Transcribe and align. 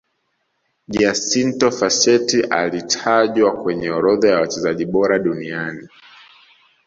giacinto 0.87 1.67
facchetti 1.79 2.39
alitajwa 2.41 3.51
kwenye 3.63 3.89
orodha 3.91 4.29
ya 4.29 4.39
wachezaji 4.39 4.85
bora 4.85 5.19
duniani 5.19 5.87